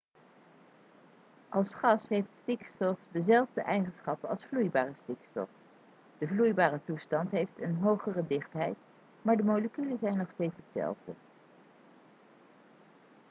als 1.49 1.73
gas 1.73 2.09
heeft 2.09 2.33
stikstof 2.41 2.99
dezelfde 3.11 3.61
eigenschappen 3.61 4.29
als 4.29 4.45
vloeibare 4.45 4.93
stikstof 5.03 5.49
de 6.17 6.27
vloeibare 6.27 6.79
toestand 6.83 7.31
heeft 7.31 7.59
een 7.61 7.75
hogere 7.75 8.27
dichtheid 8.27 8.77
maar 9.21 9.37
de 9.37 9.43
moleculen 9.43 9.97
zijn 9.99 10.17
nog 10.17 10.31
steeds 10.31 10.59
dezelfde 10.65 11.13